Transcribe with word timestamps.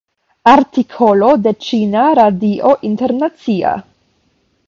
Artikolo 0.51 1.29
de 1.43 1.53
Ĉina 1.65 2.07
Radio 2.21 2.73
Internacia. 2.91 3.77